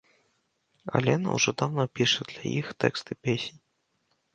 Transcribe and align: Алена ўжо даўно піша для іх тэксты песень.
Алена 1.01 1.27
ўжо 1.37 1.49
даўно 1.65 1.87
піша 2.01 2.21
для 2.33 2.43
іх 2.59 2.67
тэксты 2.87 3.23
песень. 3.27 3.59